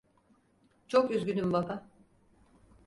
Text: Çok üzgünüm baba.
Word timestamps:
Çok 0.87 1.11
üzgünüm 1.11 1.53
baba. 1.53 1.89